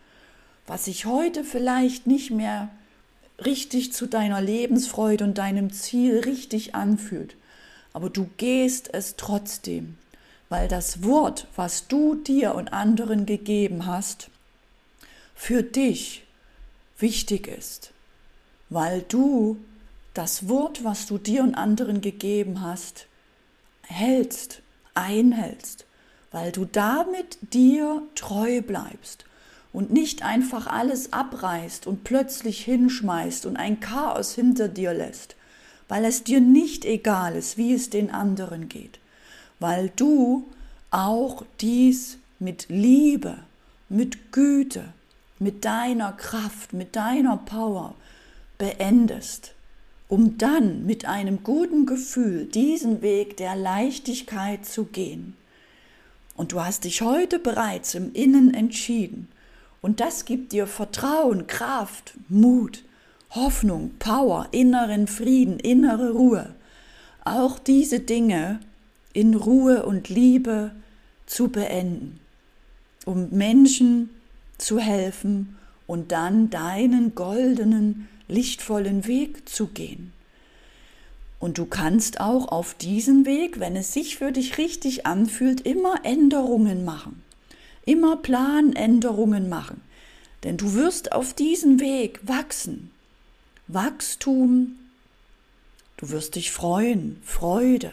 was 0.67 0.85
sich 0.85 1.05
heute 1.05 1.45
vielleicht 1.45 2.05
nicht 2.05 2.31
mehr 2.31 2.67
richtig 3.43 3.93
zu 3.93 4.07
deiner 4.07 4.41
Lebensfreude 4.41 5.23
und 5.23 5.37
deinem 5.37 5.71
Ziel 5.71 6.19
richtig 6.19 6.75
anfühlt, 6.75 7.37
aber 7.93 8.09
du 8.09 8.29
gehst 8.35 8.93
es 8.93 9.15
trotzdem, 9.15 9.97
weil 10.49 10.67
das 10.67 11.01
Wort, 11.01 11.47
was 11.55 11.87
du 11.87 12.15
dir 12.15 12.55
und 12.55 12.73
anderen 12.73 13.25
gegeben 13.25 13.85
hast, 13.85 14.29
für 15.33 15.63
dich 15.63 16.25
wichtig 16.99 17.47
ist, 17.47 17.93
weil 18.69 19.01
du 19.07 19.55
das 20.13 20.49
Wort, 20.49 20.83
was 20.83 21.05
du 21.05 21.17
dir 21.17 21.43
und 21.43 21.55
anderen 21.55 22.01
gegeben 22.01 22.61
hast, 22.61 23.07
hältst, 23.83 24.61
einhältst, 24.93 25.86
weil 26.39 26.51
du 26.51 26.65
damit 26.65 27.39
dir 27.51 28.03
treu 28.13 28.61
bleibst 28.61 29.25
und 29.73 29.91
nicht 29.91 30.21
einfach 30.21 30.67
alles 30.67 31.11
abreißt 31.11 31.87
und 31.87 32.03
plötzlich 32.03 32.63
hinschmeißt 32.63 33.47
und 33.47 33.57
ein 33.57 33.79
Chaos 33.79 34.35
hinter 34.35 34.67
dir 34.67 34.93
lässt, 34.93 35.35
weil 35.87 36.05
es 36.05 36.23
dir 36.23 36.39
nicht 36.39 36.85
egal 36.85 37.35
ist, 37.35 37.57
wie 37.57 37.73
es 37.73 37.89
den 37.89 38.11
anderen 38.11 38.69
geht, 38.69 38.99
weil 39.59 39.91
du 39.95 40.45
auch 40.91 41.43
dies 41.59 42.19
mit 42.37 42.67
Liebe, 42.69 43.39
mit 43.89 44.31
Güte, 44.31 44.83
mit 45.39 45.65
deiner 45.65 46.11
Kraft, 46.11 46.71
mit 46.71 46.95
deiner 46.95 47.37
Power 47.37 47.95
beendest, 48.59 49.55
um 50.07 50.37
dann 50.37 50.85
mit 50.85 51.05
einem 51.05 51.41
guten 51.41 51.87
Gefühl 51.87 52.45
diesen 52.45 53.01
Weg 53.01 53.37
der 53.37 53.55
Leichtigkeit 53.55 54.67
zu 54.67 54.85
gehen. 54.85 55.35
Und 56.37 56.53
du 56.53 56.63
hast 56.63 56.85
dich 56.85 57.01
heute 57.01 57.39
bereits 57.39 57.95
im 57.95 58.13
Innen 58.13 58.53
entschieden. 58.53 59.27
Und 59.81 59.99
das 59.99 60.23
gibt 60.23 60.53
dir 60.53 60.67
Vertrauen, 60.67 61.47
Kraft, 61.47 62.13
Mut, 62.29 62.83
Hoffnung, 63.31 63.91
Power, 63.99 64.47
inneren 64.51 65.07
Frieden, 65.07 65.59
innere 65.59 66.11
Ruhe. 66.11 66.55
Auch 67.25 67.59
diese 67.59 67.99
Dinge 67.99 68.59
in 69.13 69.33
Ruhe 69.33 69.83
und 69.83 70.09
Liebe 70.09 70.71
zu 71.25 71.49
beenden, 71.49 72.19
um 73.05 73.29
Menschen 73.31 74.11
zu 74.57 74.79
helfen 74.79 75.57
und 75.87 76.11
dann 76.11 76.49
deinen 76.49 77.15
goldenen, 77.15 78.07
lichtvollen 78.27 79.07
Weg 79.07 79.49
zu 79.49 79.67
gehen. 79.67 80.13
Und 81.39 81.57
du 81.57 81.65
kannst 81.65 82.19
auch 82.19 82.47
auf 82.51 82.73
diesen 82.73 83.25
Weg, 83.25 83.59
wenn 83.59 83.75
es 83.75 83.93
sich 83.93 84.17
für 84.17 84.31
dich 84.31 84.57
richtig 84.57 85.05
anfühlt, 85.05 85.61
immer 85.61 86.03
Änderungen 86.03 86.83
machen. 86.83 87.23
Immer 87.85 88.17
Planänderungen 88.17 89.47
machen. 89.47 89.81
Denn 90.43 90.57
du 90.57 90.73
wirst 90.73 91.11
auf 91.11 91.33
diesem 91.33 91.79
Weg 91.79 92.19
wachsen. 92.23 92.91
Wachstum, 93.67 94.77
du 95.97 96.09
wirst 96.09 96.35
dich 96.35 96.51
freuen, 96.51 97.21
Freude. 97.23 97.91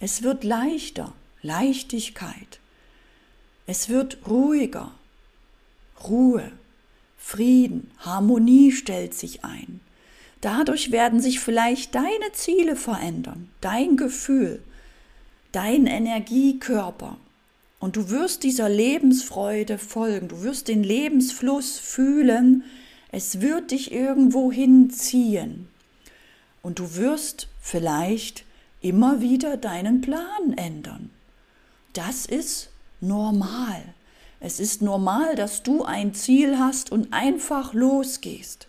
Es 0.00 0.22
wird 0.22 0.44
leichter, 0.44 1.12
Leichtigkeit. 1.42 2.60
Es 3.66 3.88
wird 3.88 4.18
ruhiger, 4.28 4.92
Ruhe, 6.04 6.52
Frieden, 7.18 7.90
Harmonie 7.98 8.72
stellt 8.72 9.14
sich 9.14 9.44
ein. 9.44 9.80
Dadurch 10.40 10.92
werden 10.92 11.20
sich 11.20 11.40
vielleicht 11.40 11.94
deine 11.94 12.32
Ziele 12.32 12.76
verändern, 12.76 13.50
dein 13.60 13.96
Gefühl, 13.96 14.62
dein 15.50 15.86
Energiekörper. 15.86 17.16
Und 17.80 17.96
du 17.96 18.10
wirst 18.10 18.44
dieser 18.44 18.68
Lebensfreude 18.68 19.78
folgen, 19.78 20.28
du 20.28 20.42
wirst 20.42 20.68
den 20.68 20.84
Lebensfluss 20.84 21.78
fühlen, 21.78 22.64
es 23.10 23.40
wird 23.40 23.72
dich 23.72 23.90
irgendwo 23.92 24.52
hinziehen. 24.52 25.68
Und 26.62 26.78
du 26.78 26.96
wirst 26.96 27.48
vielleicht 27.60 28.44
immer 28.80 29.20
wieder 29.20 29.56
deinen 29.56 30.00
Plan 30.00 30.56
ändern. 30.56 31.10
Das 31.94 32.26
ist 32.26 32.70
normal. 33.00 33.82
Es 34.40 34.60
ist 34.60 34.82
normal, 34.82 35.34
dass 35.34 35.64
du 35.64 35.84
ein 35.84 36.14
Ziel 36.14 36.58
hast 36.58 36.92
und 36.92 37.12
einfach 37.12 37.74
losgehst 37.74 38.67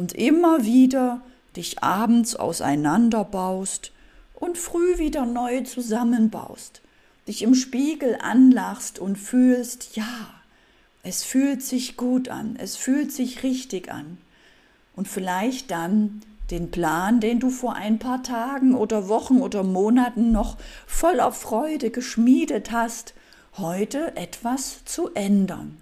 und 0.00 0.14
immer 0.14 0.64
wieder 0.64 1.20
dich 1.56 1.82
abends 1.82 2.34
auseinanderbaust 2.34 3.92
und 4.32 4.56
früh 4.56 4.96
wieder 4.96 5.26
neu 5.26 5.60
zusammenbaust, 5.60 6.80
dich 7.28 7.42
im 7.42 7.54
Spiegel 7.54 8.16
anlachst 8.18 8.98
und 8.98 9.16
fühlst, 9.16 9.96
ja, 9.96 10.30
es 11.02 11.22
fühlt 11.22 11.62
sich 11.62 11.98
gut 11.98 12.30
an, 12.30 12.56
es 12.58 12.76
fühlt 12.76 13.12
sich 13.12 13.42
richtig 13.42 13.92
an. 13.92 14.16
Und 14.96 15.06
vielleicht 15.06 15.70
dann 15.70 16.22
den 16.50 16.70
Plan, 16.70 17.20
den 17.20 17.38
du 17.38 17.50
vor 17.50 17.74
ein 17.74 17.98
paar 17.98 18.22
Tagen 18.22 18.74
oder 18.74 19.06
Wochen 19.10 19.42
oder 19.42 19.64
Monaten 19.64 20.32
noch 20.32 20.56
voller 20.86 21.30
Freude 21.30 21.90
geschmiedet 21.90 22.72
hast, 22.72 23.12
heute 23.58 24.16
etwas 24.16 24.82
zu 24.86 25.10
ändern. 25.12 25.76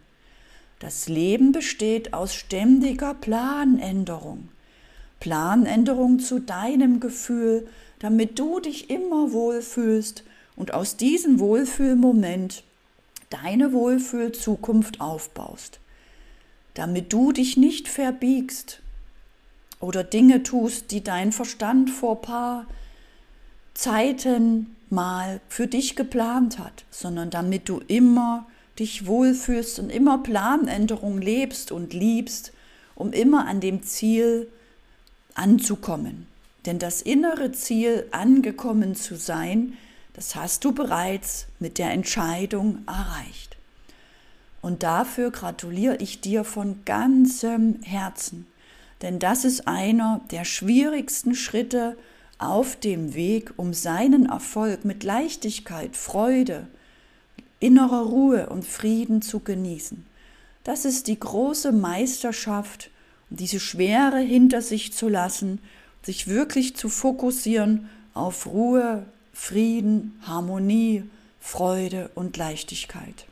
Das 0.79 1.09
Leben 1.09 1.53
besteht 1.53 2.15
aus 2.15 2.35
ständiger 2.35 3.15
Planänderung. 3.15 4.49
Planänderung 5.21 6.21
zu 6.21 6.39
deinem 6.39 7.01
Gefühl, 7.01 7.67
damit 7.99 8.39
du 8.39 8.61
dich 8.61 8.89
immer 8.91 9.33
wohlfühlst 9.33 10.23
und 10.55 10.73
aus 10.73 10.97
diesem 10.97 11.41
Wohlfühlmoment 11.41 12.63
deine 13.31 13.73
Wohlfühlzukunft 13.73 15.01
aufbaust. 15.01 15.81
Damit 16.75 17.13
du 17.13 17.33
dich 17.33 17.57
nicht 17.57 17.89
verbiegst 17.89 18.81
oder 19.81 20.05
Dinge 20.05 20.45
tust, 20.45 20.93
die 20.93 21.03
dein 21.03 21.33
Verstand 21.33 21.91
vor 21.91 22.23
paar 22.23 22.67
Zeiten 23.75 24.77
mal 24.91 25.41
für 25.49 25.67
dich 25.67 25.97
geplant 25.97 26.59
hat, 26.59 26.85
sondern 26.91 27.31
damit 27.31 27.69
du 27.69 27.81
immer 27.89 28.47
dich 28.79 29.07
wohlfühlst 29.07 29.79
und 29.79 29.91
immer 29.91 30.19
Planänderung 30.19 31.21
lebst 31.21 31.73
und 31.73 31.93
liebst, 31.93 32.53
um 32.95 33.13
immer 33.13 33.47
an 33.47 33.61
dem 33.61 33.83
Ziel 33.83 34.49
anzukommen. 35.35 36.27
Denn 36.67 36.79
das 36.79 37.03
innere 37.03 37.53
Ziel, 37.53 38.07
angekommen 38.11 38.95
zu 38.95 39.17
sein, 39.17 39.75
das 40.15 40.35
hast 40.35 40.65
du 40.65 40.73
bereits 40.73 41.47
mit 41.61 41.79
der 41.79 41.93
Entscheidung 41.93 42.79
erreicht. 42.87 43.57
Und 44.61 44.83
dafür 44.83 45.31
gratuliere 45.31 45.97
ich 45.97 46.21
dir 46.21 46.43
von 46.45 46.81
ganzem 46.85 47.81
Herzen, 47.83 48.47
denn 49.03 49.21
das 49.21 49.45
ist 49.45 49.69
einer 49.69 50.21
der 50.33 50.45
schwierigsten 50.45 51.37
Schritte 51.37 51.97
auf 52.39 52.75
dem 52.75 53.15
Weg, 53.15 53.53
um 53.57 53.73
seinen 53.73 54.27
Erfolg 54.27 54.85
mit 54.85 55.05
Leichtigkeit, 55.05 55.97
Freude, 55.97 56.67
innerer 57.61 58.03
Ruhe 58.03 58.49
und 58.49 58.65
Frieden 58.65 59.23
zu 59.23 59.41
genießen. 59.41 60.07
Das 60.65 60.85
ist 60.85 61.07
die 61.07 61.19
große 61.19 61.73
Meisterschaft, 61.73 62.91
diese 63.31 63.61
Schwere 63.61 64.19
hinter 64.19 64.63
sich 64.63 64.93
zu 64.93 65.09
lassen, 65.09 65.61
sich 66.03 66.29
wirklich 66.29 66.77
zu 66.77 66.89
fokussieren 66.89 67.89
auf 68.15 68.47
Ruhe, 68.47 69.07
Frieden, 69.33 70.19
Harmonie, 70.27 71.05
Freude 71.41 72.11
und 72.15 72.37
Leichtigkeit. 72.37 73.27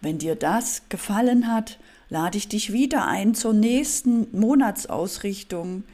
Wenn 0.00 0.18
dir 0.18 0.34
das 0.34 0.82
gefallen 0.88 1.52
hat, 1.52 1.78
lade 2.10 2.36
ich 2.36 2.48
dich 2.48 2.72
wieder 2.72 3.06
ein 3.06 3.34
zur 3.34 3.52
nächsten 3.52 4.26
Monatsausrichtung. 4.38 5.84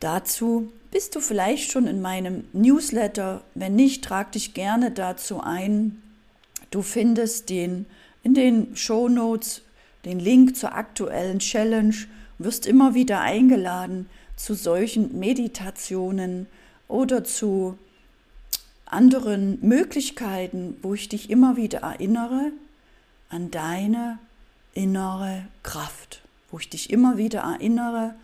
Dazu 0.00 0.72
bist 0.90 1.14
du 1.14 1.20
vielleicht 1.20 1.70
schon 1.70 1.86
in 1.86 2.00
meinem 2.00 2.44
Newsletter. 2.52 3.42
Wenn 3.54 3.76
nicht, 3.76 4.04
trag 4.04 4.32
dich 4.32 4.54
gerne 4.54 4.90
dazu 4.90 5.40
ein. 5.40 6.02
Du 6.70 6.82
findest 6.82 7.50
den 7.50 7.86
in 8.22 8.34
den 8.34 8.76
Show 8.76 9.08
Notes 9.08 9.62
den 10.04 10.18
Link 10.18 10.56
zur 10.56 10.74
aktuellen 10.74 11.40
Challenge, 11.40 11.94
wirst 12.38 12.66
immer 12.66 12.94
wieder 12.94 13.20
eingeladen 13.20 14.08
zu 14.36 14.54
solchen 14.54 15.18
Meditationen 15.18 16.46
oder 16.88 17.24
zu 17.24 17.76
anderen 18.86 19.58
Möglichkeiten, 19.60 20.76
wo 20.82 20.94
ich 20.94 21.08
dich 21.08 21.30
immer 21.30 21.56
wieder 21.56 21.80
erinnere 21.80 22.50
an 23.28 23.50
deine 23.50 24.18
innere 24.72 25.44
Kraft, 25.62 26.22
wo 26.50 26.58
ich 26.58 26.70
dich 26.70 26.90
immer 26.90 27.16
wieder 27.16 27.40
erinnere 27.40 28.14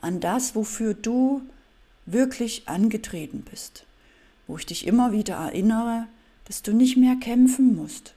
an 0.00 0.20
das, 0.20 0.54
wofür 0.54 0.94
du 0.94 1.42
wirklich 2.06 2.68
angetreten 2.68 3.44
bist, 3.50 3.84
wo 4.46 4.58
ich 4.58 4.66
dich 4.66 4.86
immer 4.86 5.12
wieder 5.12 5.36
erinnere, 5.36 6.06
dass 6.46 6.62
du 6.62 6.72
nicht 6.72 6.96
mehr 6.96 7.16
kämpfen 7.16 7.74
musst, 7.74 8.14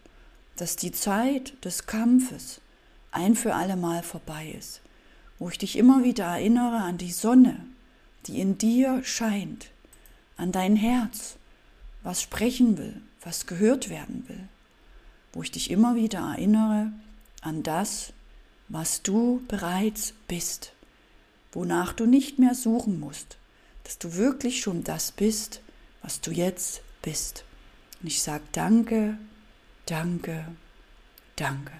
dass 0.57 0.75
die 0.75 0.91
Zeit 0.91 1.53
des 1.63 1.85
Kampfes 1.85 2.59
ein 3.11 3.35
für 3.35 3.55
allemal 3.55 4.03
vorbei 4.03 4.53
ist, 4.57 4.81
wo 5.39 5.49
ich 5.49 5.57
dich 5.57 5.77
immer 5.77 6.03
wieder 6.03 6.25
erinnere 6.25 6.77
an 6.77 6.97
die 6.97 7.11
Sonne, 7.11 7.59
die 8.25 8.41
in 8.41 8.57
dir 8.57 9.03
scheint, 9.03 9.67
an 10.35 10.51
dein 10.51 10.75
Herz, 10.75 11.35
was 12.03 12.21
sprechen 12.21 12.77
will, 12.77 13.01
was 13.23 13.45
gehört 13.45 13.89
werden 13.89 14.25
will, 14.27 14.47
wo 15.33 15.41
ich 15.41 15.51
dich 15.51 15.71
immer 15.71 15.95
wieder 15.95 16.19
erinnere 16.19 16.91
an 17.41 17.63
das, 17.63 18.13
was 18.67 19.01
du 19.01 19.41
bereits 19.47 20.13
bist, 20.27 20.73
wonach 21.53 21.93
du 21.93 22.05
nicht 22.05 22.39
mehr 22.39 22.55
suchen 22.55 22.99
musst, 22.99 23.36
dass 23.87 23.99
du 23.99 24.15
wirklich 24.15 24.59
schon 24.59 24.83
das 24.83 25.13
bist, 25.13 25.61
was 26.01 26.19
du 26.19 26.31
jetzt 26.31 26.81
bist. 27.01 27.45
Und 28.01 28.07
ich 28.07 28.21
sage 28.21 28.43
danke, 28.51 29.17
danke, 29.85 30.45
danke. 31.37 31.71